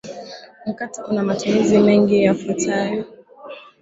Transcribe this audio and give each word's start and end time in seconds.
Mkato 0.65 1.05
una 1.05 1.23
matumizi 1.23 1.77
mengine 1.79 2.23
yafuatayo 2.25 3.05